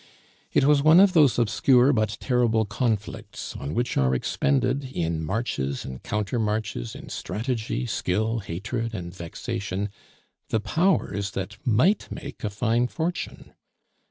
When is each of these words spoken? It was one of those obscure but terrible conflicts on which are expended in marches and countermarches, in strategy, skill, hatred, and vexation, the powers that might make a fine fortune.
It 0.51 0.63
was 0.65 0.81
one 0.81 0.99
of 0.99 1.13
those 1.13 1.37
obscure 1.37 1.93
but 1.93 2.17
terrible 2.19 2.65
conflicts 2.65 3.55
on 3.55 3.75
which 3.75 3.97
are 3.97 4.15
expended 4.15 4.83
in 4.83 5.23
marches 5.23 5.85
and 5.85 6.01
countermarches, 6.01 6.95
in 6.95 7.09
strategy, 7.09 7.85
skill, 7.85 8.39
hatred, 8.39 8.95
and 8.95 9.13
vexation, 9.13 9.89
the 10.49 10.59
powers 10.59 11.29
that 11.37 11.57
might 11.67 12.07
make 12.09 12.43
a 12.43 12.49
fine 12.49 12.87
fortune. 12.87 13.53